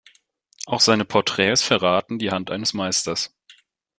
Auch 0.65 0.79
seine 0.79 1.05
Porträts 1.05 1.61
verraten 1.61 2.17
die 2.17 2.31
Hand 2.31 2.49
eines 2.49 2.73
Meisters. 2.73 3.35